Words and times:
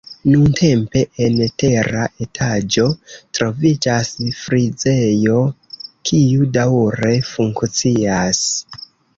Nuntempe, 0.27 1.01
en 1.25 1.35
tera 1.63 2.05
etaĝo 2.25 2.85
troviĝas 3.39 4.09
frizejo, 4.39 5.37
kiu 6.11 6.49
daŭre 6.59 7.13
funkcias. 7.31 8.45